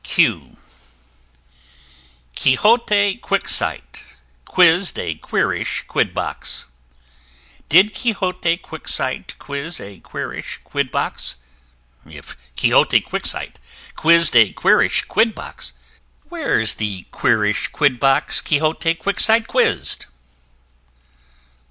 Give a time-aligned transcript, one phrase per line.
[0.03, 0.57] Q
[2.33, 4.03] q [Illustration: Quixote Quicksight] Quixote Quicksight
[4.45, 6.65] quiz'd a queerish Quidbox:
[7.69, 11.35] Did Quixote Quicksight quiz a queerish Quidbox?
[12.09, 13.57] If Quixote Quicksight
[13.95, 15.73] quiz'd a queerish Quidbox,
[16.29, 20.07] Where's the queerish Quidbox Quixote Quicksight quiz'd?